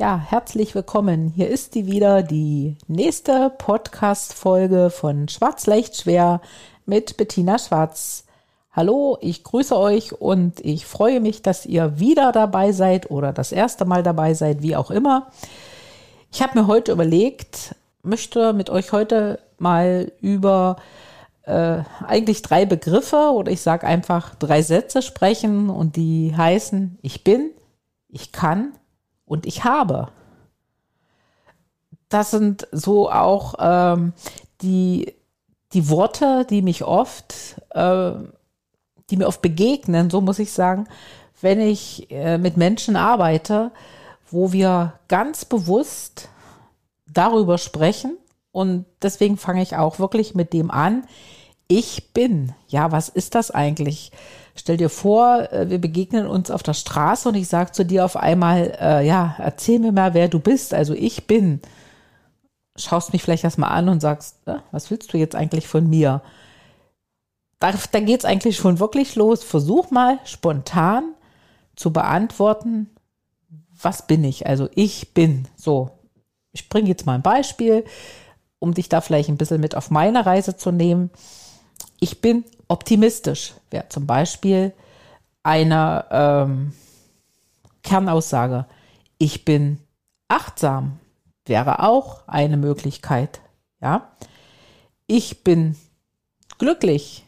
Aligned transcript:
Ja, 0.00 0.16
herzlich 0.16 0.76
willkommen. 0.76 1.26
Hier 1.26 1.48
ist 1.48 1.74
die 1.74 1.86
wieder 1.86 2.22
die 2.22 2.76
nächste 2.86 3.50
Podcast-Folge 3.50 4.90
von 4.90 5.26
Schwarz 5.26 5.66
leicht 5.66 5.96
schwer 5.96 6.40
mit 6.86 7.16
Bettina 7.16 7.58
Schwarz. 7.58 8.24
Hallo, 8.70 9.18
ich 9.20 9.42
grüße 9.42 9.76
euch 9.76 10.12
und 10.12 10.60
ich 10.60 10.86
freue 10.86 11.18
mich, 11.18 11.42
dass 11.42 11.66
ihr 11.66 11.98
wieder 11.98 12.30
dabei 12.30 12.70
seid 12.70 13.10
oder 13.10 13.32
das 13.32 13.50
erste 13.50 13.86
Mal 13.86 14.04
dabei 14.04 14.34
seid, 14.34 14.62
wie 14.62 14.76
auch 14.76 14.92
immer. 14.92 15.32
Ich 16.30 16.42
habe 16.42 16.60
mir 16.60 16.68
heute 16.68 16.92
überlegt, 16.92 17.74
möchte 18.04 18.52
mit 18.52 18.70
euch 18.70 18.92
heute 18.92 19.40
mal 19.58 20.12
über 20.20 20.76
äh, 21.42 21.82
eigentlich 22.06 22.42
drei 22.42 22.66
Begriffe 22.66 23.32
oder 23.32 23.50
ich 23.50 23.62
sage 23.62 23.84
einfach 23.84 24.36
drei 24.36 24.62
Sätze 24.62 25.02
sprechen 25.02 25.68
und 25.68 25.96
die 25.96 26.34
heißen 26.36 27.00
ich 27.02 27.24
bin, 27.24 27.50
ich 28.08 28.30
kann 28.30 28.74
und 29.28 29.46
ich 29.46 29.64
habe. 29.64 30.08
Das 32.08 32.30
sind 32.30 32.66
so 32.72 33.10
auch 33.10 33.54
ähm, 33.58 34.12
die, 34.62 35.14
die 35.72 35.88
Worte, 35.90 36.46
die 36.48 36.62
mich 36.62 36.84
oft, 36.84 37.60
äh, 37.70 38.12
die 39.10 39.16
mir 39.16 39.26
oft 39.26 39.42
begegnen, 39.42 40.10
so 40.10 40.20
muss 40.20 40.38
ich 40.38 40.52
sagen, 40.52 40.88
wenn 41.40 41.60
ich 41.60 42.10
äh, 42.10 42.38
mit 42.38 42.56
Menschen 42.56 42.96
arbeite, 42.96 43.70
wo 44.30 44.52
wir 44.52 44.94
ganz 45.08 45.44
bewusst 45.44 46.28
darüber 47.06 47.58
sprechen. 47.58 48.16
Und 48.52 48.86
deswegen 49.02 49.36
fange 49.36 49.62
ich 49.62 49.76
auch 49.76 49.98
wirklich 49.98 50.34
mit 50.34 50.52
dem 50.52 50.70
an. 50.70 51.04
Ich 51.68 52.12
bin. 52.12 52.54
Ja, 52.68 52.92
was 52.92 53.08
ist 53.08 53.34
das 53.34 53.50
eigentlich? 53.50 54.10
Stell 54.58 54.76
dir 54.76 54.90
vor, 54.90 55.52
äh, 55.52 55.70
wir 55.70 55.80
begegnen 55.80 56.26
uns 56.26 56.50
auf 56.50 56.64
der 56.64 56.74
Straße 56.74 57.28
und 57.28 57.36
ich 57.36 57.46
sage 57.46 57.70
zu 57.70 57.84
dir 57.84 58.04
auf 58.04 58.16
einmal, 58.16 58.76
äh, 58.80 59.06
ja, 59.06 59.36
erzähl 59.38 59.78
mir 59.78 59.92
mal, 59.92 60.14
wer 60.14 60.26
du 60.26 60.40
bist. 60.40 60.74
Also 60.74 60.94
ich 60.94 61.28
bin. 61.28 61.60
Schaust 62.76 63.12
mich 63.12 63.22
vielleicht 63.22 63.44
erstmal 63.44 63.70
an 63.70 63.88
und 63.88 64.00
sagst, 64.00 64.36
äh, 64.46 64.56
was 64.72 64.90
willst 64.90 65.12
du 65.12 65.18
jetzt 65.18 65.36
eigentlich 65.36 65.68
von 65.68 65.88
mir? 65.88 66.22
Da, 67.60 67.72
da 67.92 68.00
geht 68.00 68.20
es 68.20 68.24
eigentlich 68.24 68.56
schon 68.56 68.80
wirklich 68.80 69.14
los. 69.14 69.44
Versuch 69.44 69.92
mal 69.92 70.18
spontan 70.24 71.14
zu 71.76 71.92
beantworten, 71.92 72.90
was 73.80 74.08
bin 74.08 74.24
ich? 74.24 74.48
Also 74.48 74.68
ich 74.74 75.14
bin. 75.14 75.46
So, 75.54 75.90
ich 76.50 76.68
bringe 76.68 76.88
jetzt 76.88 77.06
mal 77.06 77.14
ein 77.14 77.22
Beispiel, 77.22 77.84
um 78.58 78.74
dich 78.74 78.88
da 78.88 79.00
vielleicht 79.00 79.28
ein 79.28 79.36
bisschen 79.36 79.60
mit 79.60 79.76
auf 79.76 79.92
meine 79.92 80.26
Reise 80.26 80.56
zu 80.56 80.72
nehmen. 80.72 81.10
Ich 82.00 82.20
bin 82.20 82.44
optimistisch, 82.68 83.54
wäre 83.70 83.88
zum 83.88 84.06
Beispiel 84.06 84.72
eine 85.42 86.04
ähm, 86.10 86.72
Kernaussage. 87.82 88.66
Ich 89.18 89.44
bin 89.44 89.78
achtsam, 90.28 91.00
wäre 91.46 91.82
auch 91.82 92.28
eine 92.28 92.56
Möglichkeit. 92.56 93.40
Ja, 93.80 94.12
ich 95.06 95.42
bin 95.42 95.76
glücklich. 96.58 97.24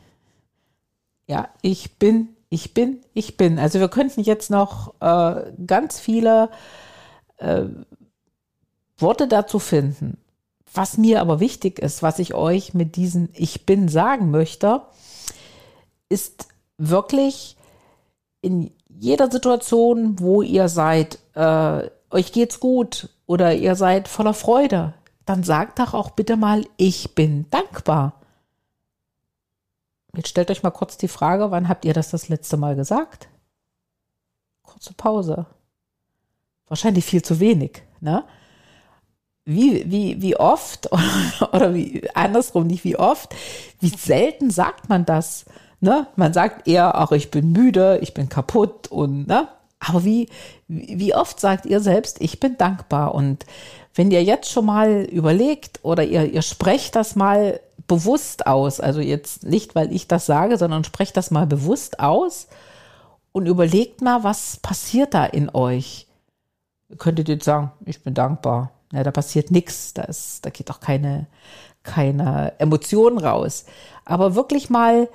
Ja, 1.26 1.48
ich 1.62 1.98
bin, 1.98 2.36
ich 2.48 2.74
bin, 2.74 3.00
ich 3.14 3.36
bin. 3.36 3.58
Also 3.58 3.80
wir 3.80 3.88
könnten 3.88 4.22
jetzt 4.22 4.50
noch 4.50 4.94
äh, 5.00 5.52
ganz 5.66 6.00
viele 6.00 6.50
äh, 7.38 7.64
Worte 8.98 9.28
dazu 9.28 9.58
finden. 9.58 10.18
Was 10.72 10.98
mir 10.98 11.20
aber 11.20 11.40
wichtig 11.40 11.78
ist, 11.78 12.02
was 12.02 12.18
ich 12.18 12.34
euch 12.34 12.74
mit 12.74 12.96
diesem 12.96 13.28
Ich 13.32 13.66
bin 13.66 13.88
sagen 13.88 14.30
möchte, 14.30 14.82
ist 16.10 16.48
wirklich 16.76 17.56
in 18.42 18.70
jeder 18.88 19.30
Situation, 19.30 20.18
wo 20.18 20.42
ihr 20.42 20.68
seid, 20.68 21.18
äh, 21.34 21.88
euch 22.10 22.32
geht's 22.32 22.60
gut 22.60 23.08
oder 23.26 23.54
ihr 23.54 23.74
seid 23.76 24.08
voller 24.08 24.34
Freude, 24.34 24.92
dann 25.24 25.42
sagt 25.42 25.78
doch 25.78 25.94
auch 25.94 26.10
bitte 26.10 26.36
mal, 26.36 26.66
ich 26.76 27.14
bin 27.14 27.48
dankbar. 27.48 28.20
Jetzt 30.14 30.28
stellt 30.28 30.50
euch 30.50 30.62
mal 30.62 30.70
kurz 30.70 30.98
die 30.98 31.08
Frage, 31.08 31.50
wann 31.50 31.68
habt 31.68 31.86
ihr 31.86 31.94
das 31.94 32.10
das 32.10 32.28
letzte 32.28 32.58
Mal 32.58 32.76
gesagt? 32.76 33.28
Kurze 34.62 34.92
Pause. 34.92 35.46
Wahrscheinlich 36.66 37.06
viel 37.06 37.22
zu 37.22 37.40
wenig, 37.40 37.82
ne? 38.00 38.24
wie, 39.44 39.90
wie, 39.90 40.22
wie 40.22 40.36
oft 40.36 40.90
oder, 40.92 41.52
oder 41.52 41.74
wie 41.74 42.08
andersrum, 42.14 42.66
nicht 42.66 42.84
wie 42.84 42.96
oft, 42.96 43.34
wie 43.80 43.88
selten 43.88 44.50
sagt 44.50 44.88
man 44.88 45.04
das? 45.04 45.44
Ne? 45.80 46.06
Man 46.16 46.32
sagt 46.32 46.68
eher, 46.68 46.94
ach, 46.94 47.12
ich 47.12 47.30
bin 47.30 47.52
müde, 47.52 47.98
ich 48.02 48.14
bin 48.14 48.28
kaputt 48.28 48.88
und 48.88 49.26
ne? 49.26 49.48
Aber 49.80 50.04
wie, 50.04 50.28
wie 50.68 51.14
oft 51.14 51.40
sagt 51.40 51.64
ihr 51.64 51.80
selbst, 51.80 52.20
ich 52.20 52.38
bin 52.38 52.58
dankbar? 52.58 53.14
Und 53.14 53.46
wenn 53.94 54.10
ihr 54.10 54.22
jetzt 54.22 54.50
schon 54.50 54.66
mal 54.66 55.02
überlegt 55.04 55.80
oder 55.82 56.04
ihr, 56.04 56.30
ihr 56.30 56.42
sprecht 56.42 56.96
das 56.96 57.16
mal 57.16 57.60
bewusst 57.88 58.46
aus, 58.46 58.78
also 58.78 59.00
jetzt 59.00 59.42
nicht, 59.42 59.74
weil 59.74 59.90
ich 59.92 60.06
das 60.06 60.26
sage, 60.26 60.58
sondern 60.58 60.84
sprecht 60.84 61.16
das 61.16 61.30
mal 61.30 61.46
bewusst 61.46 61.98
aus 61.98 62.46
und 63.32 63.46
überlegt 63.46 64.02
mal, 64.02 64.22
was 64.22 64.58
passiert 64.58 65.14
da 65.14 65.24
in 65.24 65.48
euch? 65.48 66.06
Ihr 66.90 66.96
könntet 66.96 67.28
jetzt 67.28 67.44
sagen, 67.44 67.72
ich 67.86 68.02
bin 68.02 68.14
dankbar. 68.14 68.72
Ja, 68.92 69.02
da 69.02 69.10
passiert 69.12 69.50
nichts, 69.50 69.94
da, 69.94 70.06
da 70.42 70.50
geht 70.50 70.70
auch 70.70 70.80
keine, 70.80 71.26
keine 71.84 72.52
Emotion 72.58 73.18
raus. 73.18 73.64
Aber 74.04 74.34
wirklich 74.34 74.68
mal, 74.68 75.08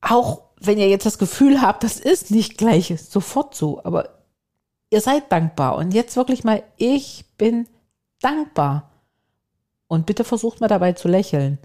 auch 0.00 0.42
wenn 0.60 0.78
ihr 0.78 0.88
jetzt 0.88 1.06
das 1.06 1.18
Gefühl 1.18 1.62
habt, 1.62 1.84
das 1.84 1.98
ist 1.98 2.30
nicht 2.30 2.58
gleich 2.58 2.94
sofort 3.00 3.54
so, 3.54 3.82
aber 3.84 4.10
ihr 4.90 5.00
seid 5.00 5.32
dankbar. 5.32 5.76
Und 5.76 5.94
jetzt 5.94 6.16
wirklich 6.16 6.44
mal, 6.44 6.62
ich 6.76 7.24
bin 7.38 7.66
dankbar. 8.20 8.90
Und 9.88 10.06
bitte 10.06 10.22
versucht 10.22 10.60
mal 10.60 10.68
dabei 10.68 10.92
zu 10.92 11.08
lächeln. 11.08 11.58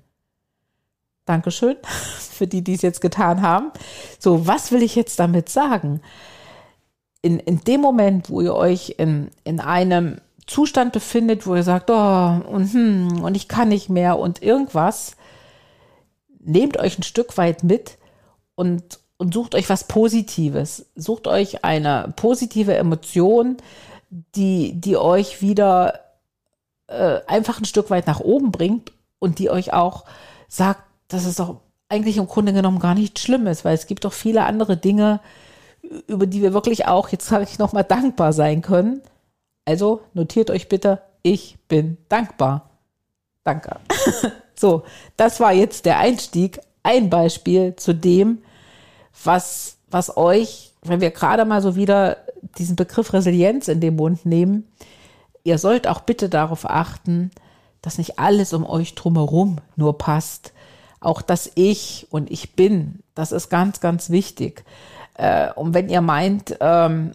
Dankeschön 1.25 1.77
für 1.83 2.47
die, 2.47 2.63
die 2.63 2.73
es 2.73 2.81
jetzt 2.81 3.01
getan 3.01 3.41
haben. 3.41 3.71
So, 4.19 4.47
was 4.47 4.71
will 4.71 4.81
ich 4.81 4.95
jetzt 4.95 5.19
damit 5.19 5.49
sagen? 5.49 6.01
In, 7.21 7.39
in 7.39 7.61
dem 7.61 7.81
Moment, 7.81 8.29
wo 8.29 8.41
ihr 8.41 8.55
euch 8.55 8.95
in, 8.97 9.31
in 9.43 9.59
einem 9.59 10.21
Zustand 10.47 10.93
befindet, 10.93 11.47
wo 11.47 11.55
ihr 11.55 11.63
sagt, 11.63 11.89
oh, 11.89 11.93
und, 11.93 12.71
hm, 12.71 13.23
und 13.23 13.35
ich 13.35 13.47
kann 13.47 13.69
nicht 13.69 13.89
mehr 13.89 14.19
und 14.19 14.43
irgendwas, 14.43 15.15
nehmt 16.39 16.77
euch 16.77 16.99
ein 16.99 17.03
Stück 17.03 17.37
weit 17.37 17.63
mit 17.63 17.97
und, 18.55 18.99
und 19.17 19.33
sucht 19.33 19.55
euch 19.55 19.69
was 19.69 19.85
Positives. 19.85 20.85
Sucht 20.95 21.27
euch 21.27 21.63
eine 21.63 22.13
positive 22.15 22.75
Emotion, 22.75 23.57
die, 24.09 24.73
die 24.73 24.97
euch 24.97 25.41
wieder 25.41 26.01
äh, 26.87 27.19
einfach 27.27 27.59
ein 27.59 27.65
Stück 27.65 27.89
weit 27.89 28.07
nach 28.07 28.19
oben 28.19 28.51
bringt 28.51 28.91
und 29.19 29.39
die 29.39 29.49
euch 29.49 29.73
auch 29.73 30.05
sagt, 30.47 30.83
dass 31.07 31.25
es 31.25 31.35
doch 31.35 31.57
eigentlich 31.89 32.17
im 32.17 32.27
Grunde 32.27 32.53
genommen 32.53 32.79
gar 32.79 32.95
nicht 32.95 33.19
schlimm 33.19 33.47
ist, 33.47 33.65
weil 33.65 33.75
es 33.75 33.87
gibt 33.87 34.05
doch 34.05 34.13
viele 34.13 34.43
andere 34.45 34.77
Dinge, 34.77 35.19
über 36.07 36.25
die 36.25 36.41
wir 36.41 36.53
wirklich 36.53 36.87
auch, 36.87 37.09
jetzt 37.09 37.27
sage 37.27 37.43
ich 37.43 37.59
nochmal, 37.59 37.83
dankbar 37.83 38.33
sein 38.33 38.61
können. 38.61 39.01
Also 39.65 40.01
notiert 40.13 40.49
euch 40.49 40.67
bitte, 40.67 41.01
ich 41.21 41.57
bin 41.67 41.97
dankbar. 42.09 42.69
Danke. 43.43 43.77
so, 44.55 44.83
das 45.17 45.39
war 45.39 45.53
jetzt 45.53 45.85
der 45.85 45.99
Einstieg, 45.99 46.59
ein 46.83 47.09
Beispiel 47.09 47.75
zu 47.75 47.93
dem, 47.93 48.43
was, 49.23 49.77
was 49.89 50.17
euch, 50.17 50.73
wenn 50.83 51.01
wir 51.01 51.11
gerade 51.11 51.45
mal 51.45 51.61
so 51.61 51.75
wieder 51.75 52.17
diesen 52.57 52.75
Begriff 52.75 53.13
Resilienz 53.13 53.67
in 53.67 53.79
den 53.79 53.95
Mund 53.95 54.25
nehmen, 54.25 54.67
ihr 55.43 55.57
sollt 55.57 55.87
auch 55.87 56.01
bitte 56.01 56.29
darauf 56.29 56.69
achten, 56.69 57.31
dass 57.81 57.97
nicht 57.97 58.19
alles 58.19 58.53
um 58.53 58.65
euch 58.65 58.95
drumherum 58.95 59.57
nur 59.75 59.97
passt. 59.97 60.53
Auch 60.99 61.21
das 61.21 61.51
Ich 61.55 62.07
und 62.09 62.31
ich 62.31 62.55
bin, 62.55 63.03
das 63.13 63.31
ist 63.31 63.49
ganz, 63.49 63.79
ganz 63.79 64.09
wichtig. 64.09 64.63
Äh, 65.15 65.51
und 65.53 65.73
wenn 65.73 65.89
ihr 65.89 66.01
meint, 66.01 66.57
ähm, 66.59 67.11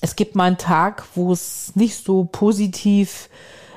es 0.00 0.16
gibt 0.16 0.34
mal 0.34 0.44
einen 0.44 0.58
Tag, 0.58 1.04
wo 1.14 1.32
es 1.32 1.74
nicht 1.74 2.04
so 2.04 2.24
positiv 2.24 3.28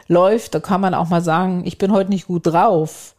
läuft, 0.07 0.55
da 0.55 0.59
kann 0.59 0.81
man 0.81 0.93
auch 0.93 1.09
mal 1.09 1.21
sagen, 1.21 1.63
ich 1.65 1.77
bin 1.77 1.91
heute 1.91 2.09
nicht 2.09 2.27
gut 2.27 2.45
drauf. 2.45 3.12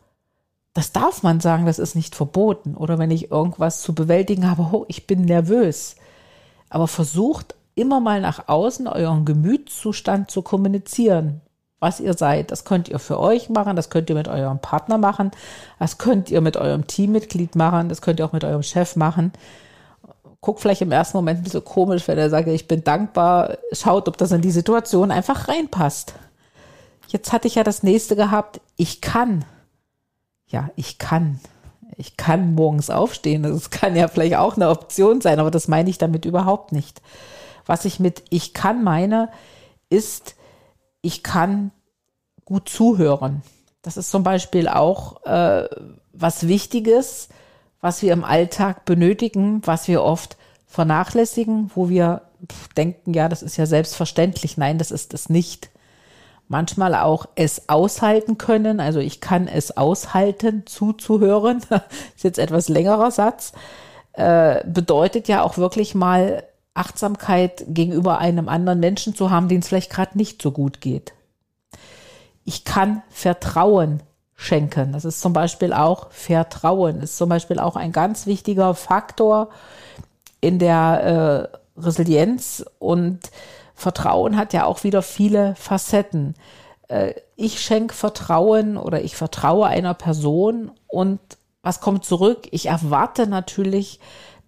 Das 0.75 0.91
darf 0.91 1.23
man 1.23 1.39
sagen, 1.39 1.67
das 1.67 1.79
ist 1.79 1.95
nicht 1.95 2.17
verboten. 2.17 2.75
Oder 2.75 2.99
wenn 2.99 3.13
ich 3.13 3.31
irgendwas 3.31 3.81
zu 3.81 3.95
bewältigen 3.95 4.51
habe, 4.51 4.69
oh, 4.73 4.85
ich 4.89 5.07
bin 5.07 5.23
nervös. 5.23 5.95
Aber 6.69 6.89
versucht 6.89 7.55
immer 7.77 8.01
mal 8.01 8.21
nach 8.21 8.49
außen 8.49 8.89
euren 8.89 9.25
Gemütszustand 9.25 10.31
zu 10.31 10.43
kommunizieren, 10.43 11.41
was 11.79 12.01
ihr 12.01 12.15
seid. 12.15 12.51
Das 12.51 12.65
könnt 12.65 12.89
ihr 12.89 12.99
für 12.99 13.21
euch 13.21 13.49
machen, 13.49 13.77
das 13.77 13.91
könnt 13.91 14.11
ihr 14.11 14.17
mit 14.17 14.29
eurem 14.29 14.59
Partner 14.59 14.99
machen, 14.99 15.31
das 15.79 15.99
könnt 15.99 16.31
ihr 16.31 16.41
mit 16.41 16.57
eurem 16.57 16.87
Teammitglied 16.87 17.55
machen, 17.55 17.89
das 17.89 18.03
könnt 18.03 18.21
ihr 18.21 18.27
auch 18.27 18.33
mit 18.33 18.45
eurem 18.45 18.63
Chef 18.63 18.97
machen. 18.97 19.33
Guckt 20.41 20.61
vielleicht 20.61 20.83
im 20.83 20.93
ersten 20.93 21.17
Moment 21.17 21.41
ein 21.41 21.45
bisschen 21.45 21.65
komisch, 21.65 22.07
wenn 22.07 22.19
er 22.19 22.31
sagt, 22.31 22.49
ich 22.49 22.69
bin 22.69 22.85
dankbar, 22.85 23.57
schaut, 23.73 24.09
ob 24.09 24.19
das 24.19 24.33
in 24.33 24.43
die 24.43 24.51
Situation 24.51 25.11
einfach 25.11 25.49
reinpasst. 25.49 26.15
Jetzt 27.09 27.33
hatte 27.33 27.49
ich 27.49 27.55
ja 27.55 27.65
das 27.65 27.83
nächste 27.83 28.17
gehabt, 28.17 28.61
ich 28.77 29.01
kann. 29.01 29.45
Ja, 30.55 30.71
ich 30.77 30.99
kann. 30.99 31.41
Ich 31.97 32.17
kann 32.17 32.55
morgens 32.55 32.89
aufstehen. 32.89 33.43
Das 33.43 33.71
kann 33.71 33.97
ja 33.97 34.07
vielleicht 34.07 34.37
auch 34.37 34.55
eine 34.55 34.69
Option 34.69 35.21
sein, 35.21 35.41
aber 35.41 35.51
das 35.51 35.67
meine 35.67 35.91
ich 35.91 35.99
damit 35.99 36.25
überhaupt 36.25 36.71
nicht. 36.71 37.03
Was 37.67 37.85
ich 37.85 37.99
mit 37.99 38.23
ich 38.31 38.55
kann 38.55 38.85
meine, 38.85 39.31
ist, 39.91 40.37
ich 41.03 41.25
kann 41.25 41.73
gut 42.45 42.69
zuhören. 42.69 43.43
Das 43.83 43.97
ist 43.97 44.13
zum 44.13 44.23
Beispiel 44.23 44.69
auch 44.69 45.25
äh, 45.25 45.69
was 46.13 46.47
Wichtiges, 46.47 47.31
was 47.81 48.01
wir 48.03 48.13
im 48.13 48.23
Alltag 48.23 48.85
benötigen, 48.85 49.61
was 49.65 49.89
wir 49.89 50.05
oft 50.05 50.37
vernachlässigen, 50.69 51.73
wo 51.75 51.89
wir 51.89 52.23
denken, 52.77 53.13
ja, 53.13 53.29
das 53.29 53.43
ist 53.43 53.57
ja 53.57 53.67
selbstverständlich. 53.67 54.57
Nein, 54.57 54.79
das 54.79 54.93
ist 54.93 55.15
es 55.15 55.29
nicht. 55.29 55.71
Manchmal 56.55 56.95
auch 56.95 57.27
es 57.35 57.69
aushalten 57.69 58.39
können. 58.39 58.79
Also 58.79 59.01
ich 59.01 59.21
kann 59.21 59.49
es 59.49 59.77
aushalten, 59.77 60.63
zuzuhören. 60.67 61.59
Ist 62.15 62.23
jetzt 62.23 62.39
etwas 62.39 62.69
längerer 62.69 63.11
Satz. 63.11 63.55
Äh, 64.13 64.63
bedeutet 64.65 65.27
ja 65.27 65.43
auch 65.43 65.59
wirklich 65.59 65.97
mal 65.97 66.45
Achtsamkeit 66.73 67.65
gegenüber 67.67 68.19
einem 68.19 68.49
anderen 68.49 68.79
Menschen 68.79 69.17
zu 69.17 69.33
haben, 69.33 69.49
den 69.49 69.63
es 69.63 69.67
vielleicht 69.67 69.91
gerade 69.91 70.17
nicht 70.17 70.41
so 70.41 70.53
gut 70.53 70.81
geht. 70.81 71.13
Ich 72.45 72.63
kann 72.65 73.03
Vertrauen 73.11 74.01
schenken. 74.37 74.93
Das 74.93 75.05
ist 75.05 75.21
zum 75.21 75.33
Beispiel 75.33 75.73
auch 75.73 76.13
Vertrauen. 76.13 77.01
Ist 77.01 77.17
zum 77.17 77.31
Beispiel 77.31 77.59
auch 77.59 77.75
ein 77.75 77.91
ganz 77.91 78.27
wichtiger 78.27 78.77
Faktor 78.77 79.49
in 80.41 80.61
der 80.61 81.51
äh, 81.77 81.81
Resilienz 81.81 82.65
und 82.79 83.19
Vertrauen 83.75 84.37
hat 84.37 84.53
ja 84.53 84.65
auch 84.65 84.85
wieder 84.85 85.03
viele 85.03 85.55
Facetten. 85.57 86.35
Äh, 86.89 87.15
ich 87.37 87.61
schenke 87.61 87.95
Vertrauen 87.95 88.77
oder 88.77 89.03
ich 89.03 89.17
vertraue 89.17 89.67
einer 89.67 89.95
Person 89.95 90.71
und 90.87 91.21
was 91.63 91.81
kommt 91.81 92.05
zurück? 92.05 92.47
Ich 92.51 92.67
erwarte 92.67 93.27
natürlich, 93.27 93.99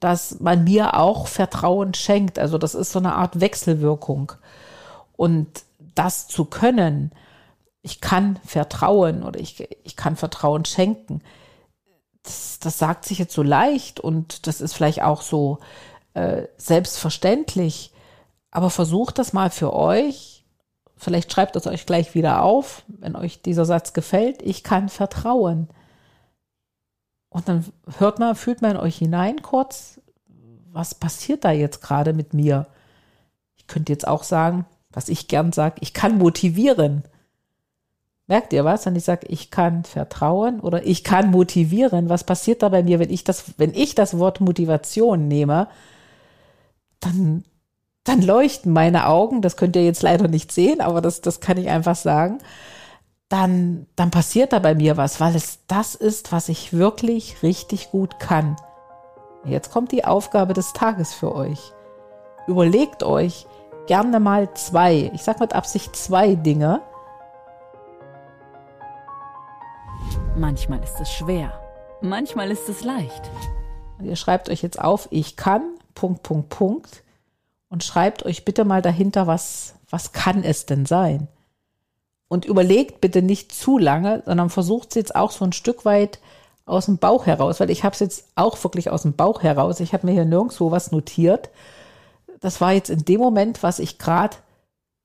dass 0.00 0.38
man 0.40 0.64
mir 0.64 0.98
auch 0.98 1.26
Vertrauen 1.26 1.94
schenkt. 1.94 2.38
Also 2.38 2.58
das 2.58 2.74
ist 2.74 2.92
so 2.92 2.98
eine 2.98 3.14
Art 3.14 3.40
Wechselwirkung. 3.40 4.32
Und 5.16 5.48
das 5.94 6.28
zu 6.28 6.44
können, 6.44 7.10
ich 7.82 8.00
kann 8.00 8.38
vertrauen 8.44 9.22
oder 9.22 9.40
ich, 9.40 9.66
ich 9.82 9.96
kann 9.96 10.16
Vertrauen 10.16 10.64
schenken, 10.66 11.22
das, 12.22 12.58
das 12.58 12.78
sagt 12.78 13.06
sich 13.06 13.18
jetzt 13.18 13.34
so 13.34 13.42
leicht 13.42 14.00
und 14.00 14.46
das 14.46 14.60
ist 14.60 14.74
vielleicht 14.74 15.02
auch 15.02 15.22
so 15.22 15.58
äh, 16.14 16.42
selbstverständlich. 16.56 17.92
Aber 18.56 18.70
versucht 18.70 19.18
das 19.18 19.34
mal 19.34 19.50
für 19.50 19.74
euch. 19.74 20.42
Vielleicht 20.96 21.30
schreibt 21.30 21.56
es 21.56 21.66
euch 21.66 21.84
gleich 21.84 22.14
wieder 22.14 22.40
auf, 22.40 22.84
wenn 22.88 23.14
euch 23.14 23.42
dieser 23.42 23.66
Satz 23.66 23.92
gefällt. 23.92 24.40
Ich 24.40 24.64
kann 24.64 24.88
vertrauen. 24.88 25.68
Und 27.28 27.50
dann 27.50 27.66
hört 27.98 28.18
man, 28.18 28.34
fühlt 28.34 28.62
man 28.62 28.70
in 28.70 28.76
euch 28.78 28.96
hinein 28.96 29.42
kurz, 29.42 30.00
was 30.72 30.94
passiert 30.94 31.44
da 31.44 31.50
jetzt 31.50 31.82
gerade 31.82 32.14
mit 32.14 32.32
mir? 32.32 32.66
Ich 33.58 33.66
könnte 33.66 33.92
jetzt 33.92 34.08
auch 34.08 34.22
sagen, 34.22 34.64
was 34.88 35.10
ich 35.10 35.28
gern 35.28 35.52
sage, 35.52 35.76
ich 35.80 35.92
kann 35.92 36.16
motivieren. 36.16 37.02
Merkt 38.26 38.54
ihr 38.54 38.64
was? 38.64 38.86
Wenn 38.86 38.96
ich 38.96 39.04
sage, 39.04 39.26
ich 39.26 39.50
kann 39.50 39.84
vertrauen 39.84 40.60
oder 40.60 40.86
ich 40.86 41.04
kann 41.04 41.30
motivieren, 41.30 42.08
was 42.08 42.24
passiert 42.24 42.62
da 42.62 42.70
bei 42.70 42.82
mir, 42.82 43.00
wenn 43.00 43.10
ich 43.10 43.22
das, 43.22 43.58
wenn 43.58 43.74
ich 43.74 43.94
das 43.94 44.18
Wort 44.18 44.40
Motivation 44.40 45.28
nehme, 45.28 45.68
dann, 47.00 47.44
dann 48.06 48.22
leuchten 48.22 48.72
meine 48.72 49.06
Augen, 49.06 49.42
das 49.42 49.56
könnt 49.56 49.76
ihr 49.76 49.84
jetzt 49.84 50.02
leider 50.02 50.28
nicht 50.28 50.52
sehen, 50.52 50.80
aber 50.80 51.00
das, 51.00 51.20
das 51.20 51.40
kann 51.40 51.58
ich 51.58 51.68
einfach 51.68 51.96
sagen 51.96 52.38
dann, 53.28 53.86
dann 53.96 54.10
passiert 54.10 54.52
da 54.52 54.58
bei 54.58 54.74
mir 54.74 54.96
was, 54.96 55.20
weil 55.20 55.34
es 55.34 55.66
das 55.66 55.94
ist, 55.94 56.32
was 56.32 56.48
ich 56.48 56.72
wirklich 56.72 57.42
richtig 57.42 57.90
gut 57.90 58.20
kann. 58.20 58.56
Jetzt 59.44 59.72
kommt 59.72 59.92
die 59.92 60.04
Aufgabe 60.04 60.54
des 60.54 60.72
Tages 60.72 61.14
für 61.14 61.34
euch. 61.34 61.72
Überlegt 62.46 63.02
euch 63.02 63.46
gerne 63.86 64.20
mal 64.20 64.52
zwei, 64.54 65.10
ich 65.14 65.22
sage 65.22 65.40
mit 65.40 65.54
Absicht 65.54 65.96
zwei 65.96 66.34
Dinge. 66.34 66.82
Manchmal 70.36 70.82
ist 70.82 71.00
es 71.00 71.10
schwer, 71.10 71.52
manchmal 72.00 72.50
ist 72.50 72.68
es 72.68 72.84
leicht. 72.84 73.30
Ihr 74.02 74.16
schreibt 74.16 74.50
euch 74.50 74.62
jetzt 74.62 74.80
auf, 74.80 75.08
ich 75.10 75.36
kann, 75.36 75.62
Punkt, 75.94 76.22
Punkt, 76.22 76.50
Punkt. 76.50 77.02
Und 77.68 77.84
schreibt 77.84 78.24
euch 78.24 78.44
bitte 78.44 78.64
mal 78.64 78.82
dahinter, 78.82 79.26
was, 79.26 79.74
was 79.90 80.12
kann 80.12 80.44
es 80.44 80.66
denn 80.66 80.86
sein? 80.86 81.28
Und 82.28 82.44
überlegt 82.44 83.00
bitte 83.00 83.22
nicht 83.22 83.52
zu 83.52 83.78
lange, 83.78 84.22
sondern 84.26 84.50
versucht 84.50 84.88
es 84.90 84.94
jetzt 84.96 85.16
auch 85.16 85.30
so 85.30 85.44
ein 85.44 85.52
Stück 85.52 85.84
weit 85.84 86.20
aus 86.64 86.86
dem 86.86 86.98
Bauch 86.98 87.26
heraus, 87.26 87.60
weil 87.60 87.70
ich 87.70 87.84
habe 87.84 87.94
es 87.94 88.00
jetzt 88.00 88.26
auch 88.34 88.62
wirklich 88.64 88.90
aus 88.90 89.02
dem 89.02 89.14
Bauch 89.14 89.42
heraus. 89.42 89.78
Ich 89.80 89.92
habe 89.92 90.06
mir 90.06 90.12
hier 90.12 90.24
nirgendwo 90.24 90.72
was 90.72 90.90
notiert. 90.90 91.50
Das 92.40 92.60
war 92.60 92.72
jetzt 92.72 92.90
in 92.90 93.04
dem 93.04 93.20
Moment, 93.20 93.62
was 93.62 93.78
ich 93.78 93.98
gerade 93.98 94.36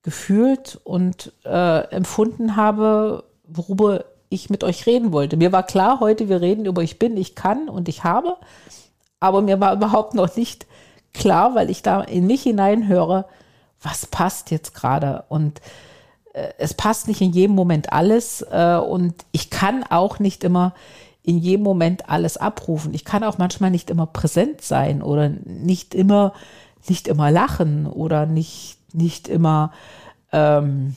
gefühlt 0.02 0.80
und 0.82 1.32
äh, 1.44 1.80
empfunden 1.90 2.56
habe, 2.56 3.24
worüber 3.44 4.04
ich 4.28 4.50
mit 4.50 4.64
euch 4.64 4.86
reden 4.86 5.12
wollte. 5.12 5.36
Mir 5.36 5.52
war 5.52 5.62
klar, 5.62 6.00
heute 6.00 6.28
wir 6.28 6.40
reden 6.40 6.66
über 6.66 6.82
ich 6.82 6.98
bin, 6.98 7.16
ich 7.16 7.36
kann 7.36 7.68
und 7.68 7.88
ich 7.88 8.02
habe, 8.02 8.36
aber 9.20 9.42
mir 9.42 9.60
war 9.60 9.74
überhaupt 9.74 10.14
noch 10.14 10.34
nicht 10.36 10.66
klar, 11.12 11.54
weil 11.54 11.70
ich 11.70 11.82
da 11.82 12.02
in 12.02 12.26
mich 12.26 12.42
hineinhöre, 12.42 13.26
was 13.80 14.06
passt 14.06 14.50
jetzt 14.50 14.74
gerade 14.74 15.24
und 15.28 15.60
äh, 16.32 16.48
es 16.58 16.74
passt 16.74 17.08
nicht 17.08 17.20
in 17.20 17.32
jedem 17.32 17.54
Moment 17.54 17.92
alles 17.92 18.42
äh, 18.50 18.76
und 18.76 19.14
ich 19.32 19.50
kann 19.50 19.84
auch 19.84 20.18
nicht 20.18 20.44
immer 20.44 20.74
in 21.22 21.38
jedem 21.38 21.62
Moment 21.62 22.08
alles 22.08 22.36
abrufen. 22.36 22.94
Ich 22.94 23.04
kann 23.04 23.22
auch 23.22 23.38
manchmal 23.38 23.70
nicht 23.70 23.90
immer 23.90 24.06
präsent 24.06 24.60
sein 24.60 25.02
oder 25.02 25.28
nicht 25.28 25.94
immer, 25.94 26.32
nicht 26.88 27.06
immer 27.06 27.30
lachen 27.30 27.86
oder 27.86 28.26
nicht, 28.26 28.78
nicht 28.92 29.28
immer, 29.28 29.72
ähm, 30.32 30.96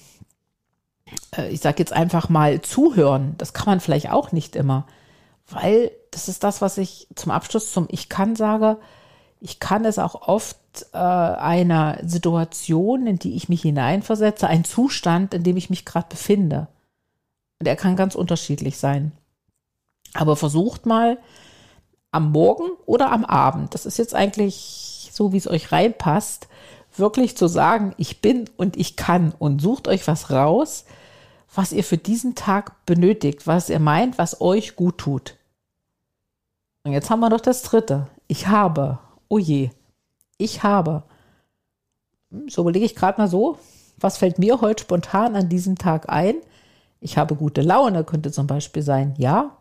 äh, 1.37 1.49
ich 1.49 1.61
sage 1.61 1.77
jetzt 1.79 1.93
einfach 1.93 2.29
mal 2.29 2.61
zuhören. 2.61 3.35
Das 3.37 3.53
kann 3.53 3.67
man 3.67 3.79
vielleicht 3.79 4.11
auch 4.11 4.31
nicht 4.31 4.55
immer, 4.55 4.87
weil 5.47 5.91
das 6.11 6.27
ist 6.27 6.43
das, 6.43 6.61
was 6.61 6.77
ich 6.77 7.07
zum 7.15 7.31
Abschluss 7.31 7.71
zum 7.71 7.87
Ich 7.89 8.09
kann 8.09 8.35
sage. 8.35 8.77
Ich 9.45 9.59
kann 9.59 9.85
es 9.85 9.99
auch 9.99 10.27
oft 10.27 10.57
äh, 10.91 10.97
einer 10.97 11.99
Situation, 12.03 13.05
in 13.05 13.19
die 13.19 13.35
ich 13.35 13.47
mich 13.47 13.61
hineinversetze, 13.61 14.47
ein 14.47 14.63
Zustand, 14.63 15.35
in 15.35 15.43
dem 15.43 15.55
ich 15.55 15.69
mich 15.69 15.85
gerade 15.85 16.07
befinde. 16.09 16.67
Und 17.59 17.67
er 17.67 17.75
kann 17.75 17.95
ganz 17.95 18.15
unterschiedlich 18.15 18.79
sein. 18.79 19.11
Aber 20.15 20.35
versucht 20.35 20.87
mal 20.87 21.19
am 22.09 22.31
Morgen 22.31 22.71
oder 22.87 23.11
am 23.11 23.23
Abend, 23.23 23.75
das 23.75 23.85
ist 23.85 23.99
jetzt 23.99 24.15
eigentlich 24.15 25.11
so, 25.13 25.31
wie 25.31 25.37
es 25.37 25.47
euch 25.47 25.71
reinpasst, 25.71 26.47
wirklich 26.97 27.37
zu 27.37 27.47
sagen, 27.47 27.93
ich 27.97 28.21
bin 28.21 28.49
und 28.57 28.77
ich 28.77 28.95
kann 28.95 29.31
und 29.37 29.61
sucht 29.61 29.87
euch 29.87 30.07
was 30.07 30.31
raus, 30.31 30.85
was 31.53 31.71
ihr 31.71 31.83
für 31.83 31.99
diesen 31.99 32.33
Tag 32.33 32.83
benötigt, 32.87 33.45
was 33.45 33.69
ihr 33.69 33.79
meint, 33.79 34.17
was 34.17 34.41
euch 34.41 34.75
gut 34.75 34.97
tut. 34.97 35.37
Und 36.83 36.93
jetzt 36.93 37.11
haben 37.11 37.19
wir 37.19 37.29
noch 37.29 37.41
das 37.41 37.61
dritte. 37.61 38.07
Ich 38.27 38.47
habe. 38.47 38.97
Oh 39.27 39.37
je. 39.37 39.69
Ich 40.37 40.63
habe. 40.63 41.03
So 42.47 42.61
überlege 42.61 42.85
ich 42.85 42.95
gerade 42.95 43.19
mal 43.19 43.27
so, 43.27 43.57
was 43.97 44.17
fällt 44.17 44.39
mir 44.39 44.61
heute 44.61 44.83
spontan 44.83 45.35
an 45.35 45.49
diesem 45.49 45.77
Tag 45.77 46.09
ein? 46.09 46.35
Ich 46.99 47.17
habe 47.17 47.35
gute 47.35 47.61
Laune, 47.61 48.03
könnte 48.03 48.31
zum 48.31 48.47
Beispiel 48.47 48.81
sein. 48.81 49.13
Ja, 49.17 49.57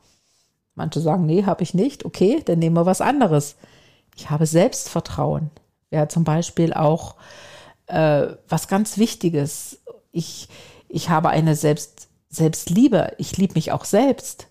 Manche 0.75 1.01
sagen, 1.01 1.27
nee, 1.27 1.45
habe 1.45 1.63
ich 1.63 1.75
nicht. 1.75 2.05
Okay, 2.05 2.43
dann 2.45 2.59
nehmen 2.59 2.77
wir 2.77 2.87
was 2.87 3.01
anderes. 3.01 3.57
Ich 4.17 4.31
habe 4.31 4.47
Selbstvertrauen. 4.47 5.51
Wäre 5.91 6.09
zum 6.09 6.25
Beispiel 6.25 6.73
auch 6.73 7.15
äh, 7.87 8.27
was 8.49 8.69
ganz 8.69 8.99
Wichtiges. 8.99 9.79
Ich, 10.11 10.49
ich 10.89 11.11
habe 11.11 11.29
eine 11.29 11.55
Selbst, 11.55 12.09
Selbstliebe. 12.29 13.13
Ich 13.19 13.37
liebe 13.37 13.55
mich 13.55 13.71
auch 13.71 13.85
selbst. 13.85 14.49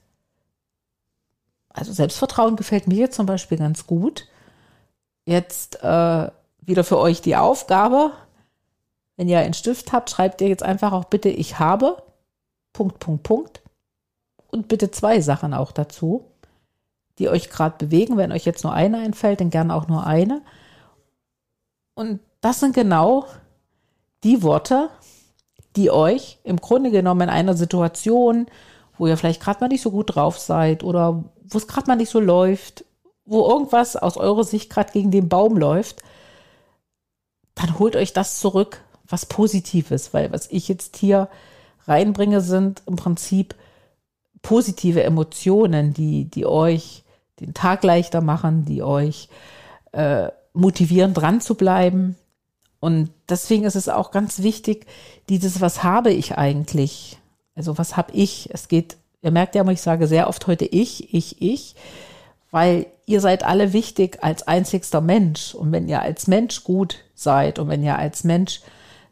Also 1.69 1.91
Selbstvertrauen 1.91 2.55
gefällt 2.55 2.87
mir 2.87 3.11
zum 3.11 3.25
Beispiel 3.25 3.57
ganz 3.57 3.85
gut. 3.85 4.27
Jetzt 5.25 5.83
äh, 5.83 6.31
wieder 6.61 6.83
für 6.83 6.97
euch 6.97 7.21
die 7.21 7.35
Aufgabe. 7.35 8.11
Wenn 9.15 9.29
ihr 9.29 9.39
einen 9.39 9.53
Stift 9.53 9.93
habt, 9.93 10.09
schreibt 10.09 10.41
ihr 10.41 10.47
jetzt 10.47 10.63
einfach 10.63 10.91
auch 10.91 11.05
bitte, 11.05 11.29
ich 11.29 11.59
habe. 11.59 12.03
Punkt, 12.73 12.99
Punkt, 12.99 13.23
Punkt 13.23 13.63
und 14.53 14.67
bitte 14.67 14.91
zwei 14.91 15.19
Sachen 15.19 15.55
auch 15.55 15.71
dazu, 15.71 16.25
die 17.17 17.27
euch 17.27 17.49
gerade 17.49 17.83
bewegen. 17.83 18.17
Wenn 18.17 18.31
euch 18.31 18.45
jetzt 18.45 18.63
nur 18.63 18.71
eine 18.71 18.99
einfällt, 18.99 19.41
dann 19.41 19.49
gerne 19.49 19.73
auch 19.73 19.87
nur 19.87 20.05
eine. 20.05 20.43
Und 21.95 22.19
das 22.39 22.59
sind 22.59 22.75
genau 22.75 23.25
die 24.23 24.43
Worte, 24.43 24.89
die 25.75 25.89
euch 25.89 26.37
im 26.43 26.57
Grunde 26.57 26.91
genommen 26.91 27.21
in 27.21 27.29
einer 27.29 27.55
Situation, 27.55 28.45
wo 28.99 29.07
ihr 29.07 29.17
vielleicht 29.17 29.41
gerade 29.41 29.59
mal 29.59 29.69
nicht 29.69 29.81
so 29.81 29.89
gut 29.89 30.15
drauf 30.15 30.37
seid 30.37 30.83
oder 30.83 31.23
wo 31.45 31.57
es 31.57 31.67
gerade 31.67 31.87
mal 31.87 31.95
nicht 31.95 32.11
so 32.11 32.19
läuft, 32.19 32.85
wo 33.25 33.47
irgendwas 33.47 33.95
aus 33.95 34.17
eurer 34.17 34.43
Sicht 34.43 34.69
gerade 34.69 34.91
gegen 34.91 35.11
den 35.11 35.29
Baum 35.29 35.57
läuft, 35.57 36.03
dann 37.55 37.79
holt 37.79 37.95
euch 37.95 38.13
das 38.13 38.39
zurück, 38.39 38.81
was 39.07 39.25
Positives, 39.25 40.13
weil 40.13 40.31
was 40.31 40.47
ich 40.49 40.67
jetzt 40.67 40.97
hier 40.97 41.29
reinbringe, 41.85 42.41
sind 42.41 42.81
im 42.85 42.95
Prinzip 42.95 43.55
positive 44.41 45.03
Emotionen, 45.03 45.93
die, 45.93 46.25
die 46.25 46.45
euch 46.45 47.03
den 47.39 47.53
Tag 47.53 47.83
leichter 47.83 48.21
machen, 48.21 48.65
die 48.65 48.83
euch 48.83 49.29
äh, 49.91 50.29
motivieren, 50.53 51.13
dran 51.13 51.41
zu 51.41 51.55
bleiben. 51.55 52.15
Und 52.79 53.09
deswegen 53.29 53.63
ist 53.63 53.75
es 53.75 53.89
auch 53.89 54.11
ganz 54.11 54.43
wichtig, 54.43 54.85
dieses, 55.29 55.61
was 55.61 55.83
habe 55.83 56.11
ich 56.11 56.37
eigentlich? 56.37 57.17
Also 57.55 57.77
was 57.77 57.95
habe 57.95 58.11
ich? 58.13 58.49
Es 58.53 58.67
geht, 58.67 58.97
ihr 59.21 59.31
merkt 59.31 59.55
ja, 59.55 59.67
ich 59.69 59.81
sage 59.81 60.07
sehr 60.07 60.27
oft 60.27 60.47
heute 60.47 60.65
ich, 60.65 61.13
ich, 61.13 61.41
ich, 61.41 61.75
weil 62.53 62.85
ihr 63.07 63.19
seid 63.19 63.43
alle 63.43 63.73
wichtig 63.73 64.19
als 64.21 64.47
einzigster 64.47 65.01
Mensch. 65.01 65.55
Und 65.55 65.71
wenn 65.71 65.89
ihr 65.89 66.03
als 66.03 66.27
Mensch 66.27 66.63
gut 66.63 66.99
seid 67.15 67.57
und 67.57 67.67
wenn 67.67 67.81
ihr 67.81 67.97
als 67.97 68.23
Mensch 68.23 68.61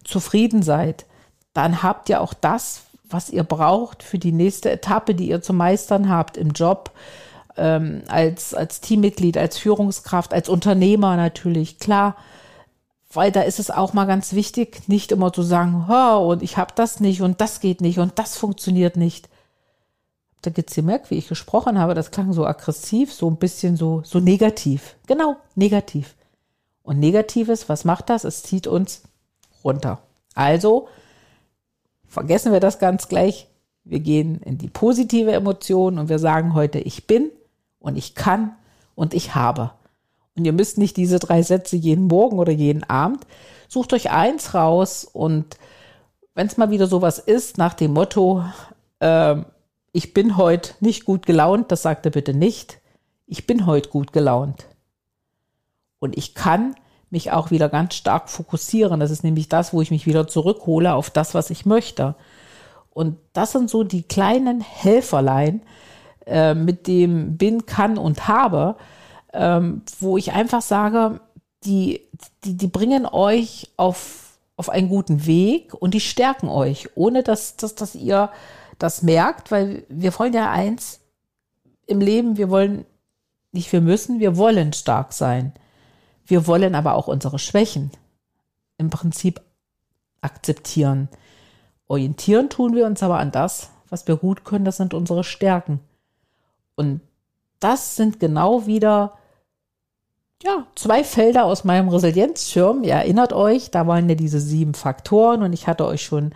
zufrieden 0.03 0.61
seid, 0.61 1.07
dann 1.55 1.81
habt 1.81 2.07
ihr 2.09 2.21
auch 2.21 2.35
das, 2.35 2.83
was 3.03 3.31
ihr 3.31 3.43
braucht 3.43 4.03
für 4.03 4.19
die 4.19 4.31
nächste 4.31 4.69
Etappe, 4.69 5.15
die 5.15 5.27
ihr 5.27 5.41
zu 5.41 5.53
meistern 5.53 6.07
habt 6.07 6.37
im 6.37 6.51
Job, 6.51 6.91
ähm, 7.57 8.03
als, 8.07 8.53
als 8.53 8.79
Teammitglied, 8.79 9.39
als 9.39 9.57
Führungskraft, 9.57 10.35
als 10.35 10.47
Unternehmer 10.47 11.15
natürlich, 11.15 11.79
klar. 11.79 12.17
Weil 13.11 13.31
da 13.31 13.41
ist 13.41 13.57
es 13.57 13.71
auch 13.71 13.93
mal 13.93 14.05
ganz 14.05 14.33
wichtig, 14.33 14.87
nicht 14.87 15.11
immer 15.11 15.33
zu 15.33 15.41
sagen, 15.41 15.87
oh, 15.89 16.29
und 16.31 16.43
ich 16.43 16.57
habe 16.57 16.73
das 16.75 16.99
nicht 16.99 17.23
und 17.23 17.41
das 17.41 17.59
geht 17.59 17.81
nicht 17.81 17.97
und 17.97 18.19
das 18.19 18.37
funktioniert 18.37 18.97
nicht. 18.97 19.29
Da 20.41 20.49
geht's 20.49 20.73
gemerkt, 20.73 21.11
wie 21.11 21.17
ich 21.17 21.27
gesprochen 21.27 21.77
habe, 21.77 21.93
das 21.93 22.11
klang 22.11 22.33
so 22.33 22.45
aggressiv, 22.45 23.13
so 23.13 23.29
ein 23.29 23.37
bisschen 23.37 23.77
so, 23.77 24.01
so 24.03 24.19
negativ. 24.19 24.95
Genau, 25.05 25.35
negativ. 25.55 26.15
Und 26.83 26.99
Negatives, 26.99 27.69
was 27.69 27.85
macht 27.85 28.09
das? 28.09 28.23
Es 28.23 28.43
zieht 28.43 28.65
uns 28.65 29.03
runter. 29.63 29.99
Also 30.33 30.87
vergessen 32.07 32.51
wir 32.51 32.59
das 32.59 32.79
ganz 32.79 33.07
gleich. 33.07 33.47
Wir 33.83 33.99
gehen 33.99 34.41
in 34.41 34.57
die 34.57 34.69
positive 34.69 35.31
Emotion 35.31 35.97
und 35.97 36.09
wir 36.09 36.19
sagen 36.19 36.53
heute, 36.53 36.79
ich 36.79 37.07
bin 37.07 37.29
und 37.79 37.97
ich 37.97 38.15
kann 38.15 38.55
und 38.95 39.13
ich 39.13 39.35
habe. 39.35 39.71
Und 40.35 40.45
ihr 40.45 40.53
müsst 40.53 40.77
nicht 40.77 40.97
diese 40.97 41.19
drei 41.19 41.41
Sätze 41.43 41.75
jeden 41.75 42.07
Morgen 42.07 42.39
oder 42.39 42.51
jeden 42.51 42.83
Abend. 42.83 43.25
Sucht 43.67 43.93
euch 43.93 44.11
eins 44.11 44.53
raus 44.53 45.05
und 45.05 45.57
wenn 46.33 46.47
es 46.47 46.57
mal 46.57 46.71
wieder 46.71 46.87
sowas 46.87 47.19
ist, 47.19 47.57
nach 47.57 47.73
dem 47.73 47.93
Motto, 47.93 48.43
äh, 48.99 49.35
ich 49.91 50.13
bin 50.13 50.37
heute 50.37 50.73
nicht 50.79 51.05
gut 51.05 51.25
gelaunt, 51.25 51.71
das 51.71 51.81
sagt 51.81 52.05
er 52.05 52.11
bitte 52.11 52.33
nicht. 52.33 52.79
Ich 53.25 53.47
bin 53.47 53.65
heute 53.65 53.89
gut 53.89 54.13
gelaunt. 54.13 54.67
Und 55.99 56.17
ich 56.17 56.33
kann 56.33 56.75
mich 57.09 57.31
auch 57.31 57.51
wieder 57.51 57.69
ganz 57.69 57.95
stark 57.95 58.29
fokussieren. 58.29 58.99
Das 58.99 59.11
ist 59.11 59.23
nämlich 59.23 59.49
das, 59.49 59.73
wo 59.73 59.81
ich 59.81 59.91
mich 59.91 60.07
wieder 60.07 60.27
zurückhole 60.27 60.93
auf 60.93 61.09
das, 61.09 61.33
was 61.33 61.49
ich 61.49 61.65
möchte. 61.65 62.15
Und 62.89 63.17
das 63.33 63.51
sind 63.51 63.69
so 63.69 63.83
die 63.83 64.03
kleinen 64.03 64.61
Helferlein 64.61 65.61
äh, 66.25 66.53
mit 66.53 66.87
dem 66.87 67.37
bin, 67.37 67.65
kann 67.65 67.97
und 67.97 68.27
habe, 68.27 68.75
ähm, 69.33 69.81
wo 69.99 70.17
ich 70.17 70.31
einfach 70.31 70.61
sage, 70.61 71.19
die, 71.63 72.01
die, 72.43 72.57
die 72.57 72.67
bringen 72.67 73.05
euch 73.05 73.69
auf, 73.77 74.37
auf 74.55 74.69
einen 74.69 74.89
guten 74.89 75.25
Weg 75.25 75.73
und 75.73 75.93
die 75.93 75.99
stärken 75.99 76.49
euch, 76.49 76.89
ohne 76.95 77.23
dass, 77.23 77.55
dass, 77.55 77.75
dass 77.75 77.95
ihr 77.95 78.29
das 78.81 79.03
merkt, 79.03 79.51
weil 79.51 79.85
wir 79.89 80.17
wollen 80.17 80.33
ja 80.33 80.49
eins 80.49 81.01
im 81.85 81.99
Leben, 81.99 82.37
wir 82.37 82.49
wollen 82.49 82.85
nicht, 83.51 83.71
wir 83.71 83.81
müssen, 83.81 84.19
wir 84.19 84.37
wollen 84.37 84.73
stark 84.73 85.13
sein. 85.13 85.53
Wir 86.25 86.47
wollen 86.47 86.73
aber 86.73 86.95
auch 86.95 87.07
unsere 87.07 87.37
Schwächen 87.37 87.91
im 88.77 88.89
Prinzip 88.89 89.39
akzeptieren. 90.21 91.09
Orientieren 91.87 92.49
tun 92.49 92.73
wir 92.75 92.87
uns 92.87 93.03
aber 93.03 93.19
an 93.19 93.31
das, 93.31 93.69
was 93.89 94.07
wir 94.07 94.15
gut 94.15 94.45
können, 94.45 94.65
das 94.65 94.77
sind 94.77 94.95
unsere 94.95 95.23
Stärken. 95.23 95.79
Und 96.75 97.01
das 97.59 97.95
sind 97.95 98.19
genau 98.19 98.65
wieder 98.65 99.17
ja, 100.43 100.65
zwei 100.75 101.03
Felder 101.03 101.45
aus 101.45 101.63
meinem 101.63 101.89
Resilienzschirm. 101.89 102.83
Ihr 102.83 102.93
erinnert 102.93 103.33
euch, 103.33 103.71
da 103.71 103.87
waren 103.87 104.09
ja 104.09 104.15
diese 104.15 104.39
sieben 104.39 104.73
Faktoren 104.73 105.43
und 105.43 105.53
ich 105.53 105.67
hatte 105.67 105.85
euch 105.85 106.03
schon 106.03 106.33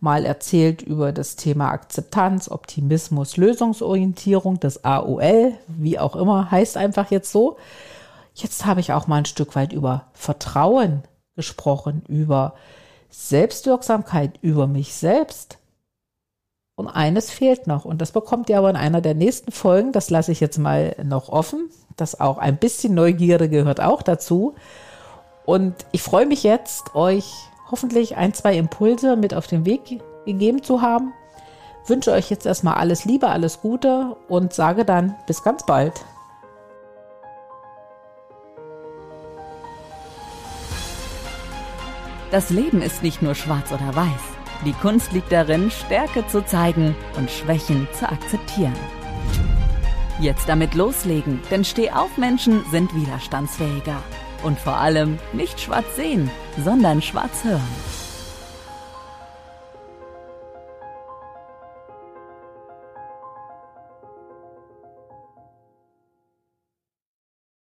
mal 0.00 0.24
erzählt 0.24 0.82
über 0.82 1.12
das 1.12 1.36
Thema 1.36 1.70
Akzeptanz, 1.70 2.48
Optimismus, 2.48 3.36
Lösungsorientierung, 3.36 4.60
das 4.60 4.84
AOL, 4.84 5.54
wie 5.66 5.98
auch 5.98 6.14
immer, 6.14 6.50
heißt 6.50 6.76
einfach 6.76 7.10
jetzt 7.10 7.32
so. 7.32 7.56
Jetzt 8.34 8.64
habe 8.64 8.80
ich 8.80 8.92
auch 8.92 9.08
mal 9.08 9.16
ein 9.16 9.24
Stück 9.24 9.56
weit 9.56 9.72
über 9.72 10.06
Vertrauen 10.12 11.02
gesprochen, 11.34 12.02
über 12.06 12.54
Selbstwirksamkeit, 13.10 14.38
über 14.40 14.68
mich 14.68 14.94
selbst. 14.94 15.57
Und 16.78 16.86
eines 16.86 17.32
fehlt 17.32 17.66
noch. 17.66 17.84
Und 17.84 18.00
das 18.00 18.12
bekommt 18.12 18.48
ihr 18.48 18.56
aber 18.56 18.70
in 18.70 18.76
einer 18.76 19.00
der 19.00 19.14
nächsten 19.14 19.50
Folgen. 19.50 19.90
Das 19.90 20.10
lasse 20.10 20.30
ich 20.30 20.38
jetzt 20.38 20.58
mal 20.58 20.94
noch 21.02 21.28
offen. 21.28 21.70
Das 21.96 22.20
auch 22.20 22.38
ein 22.38 22.56
bisschen 22.56 22.94
Neugierde 22.94 23.48
gehört 23.48 23.80
auch 23.80 24.00
dazu. 24.00 24.54
Und 25.44 25.74
ich 25.90 26.02
freue 26.04 26.24
mich 26.24 26.44
jetzt, 26.44 26.94
euch 26.94 27.34
hoffentlich 27.68 28.16
ein, 28.16 28.32
zwei 28.32 28.56
Impulse 28.56 29.16
mit 29.16 29.34
auf 29.34 29.48
den 29.48 29.66
Weg 29.66 30.00
gegeben 30.24 30.62
zu 30.62 30.80
haben. 30.80 31.12
Wünsche 31.84 32.12
euch 32.12 32.30
jetzt 32.30 32.46
erstmal 32.46 32.74
alles 32.74 33.04
Liebe, 33.04 33.26
alles 33.26 33.60
Gute 33.60 34.16
und 34.28 34.52
sage 34.52 34.84
dann 34.84 35.16
bis 35.26 35.42
ganz 35.42 35.66
bald. 35.66 35.94
Das 42.30 42.50
Leben 42.50 42.82
ist 42.82 43.02
nicht 43.02 43.20
nur 43.20 43.34
schwarz 43.34 43.72
oder 43.72 43.96
weiß. 43.96 44.37
Die 44.64 44.72
Kunst 44.72 45.12
liegt 45.12 45.30
darin, 45.30 45.70
Stärke 45.70 46.26
zu 46.26 46.44
zeigen 46.44 46.96
und 47.16 47.30
Schwächen 47.30 47.86
zu 47.92 48.08
akzeptieren. 48.08 48.74
Jetzt 50.20 50.48
damit 50.48 50.74
loslegen, 50.74 51.40
denn 51.50 51.64
Stehaufmenschen 51.64 52.64
sind 52.70 52.92
widerstandsfähiger. 52.94 54.02
Und 54.42 54.58
vor 54.58 54.76
allem 54.76 55.18
nicht 55.32 55.60
schwarz 55.60 55.96
sehen, 55.96 56.30
sondern 56.64 57.02
schwarz 57.02 57.44
hören. 57.44 57.97